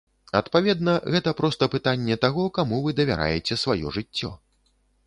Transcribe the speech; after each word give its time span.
Адпаведна, 0.37 0.95
гэта 1.17 1.33
проста 1.43 1.69
пытанне 1.75 2.15
таго, 2.27 2.49
каму 2.59 2.81
вы 2.87 2.99
давяраеце 3.03 3.63
сваё 3.67 3.97
жыццё. 4.01 4.35